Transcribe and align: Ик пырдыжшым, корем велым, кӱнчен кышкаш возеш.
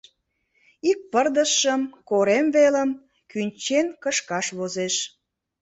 Ик 0.89 0.99
пырдыжшым, 1.11 1.81
корем 2.09 2.47
велым, 2.55 2.89
кӱнчен 3.31 3.87
кышкаш 4.03 4.47
возеш. 4.57 4.95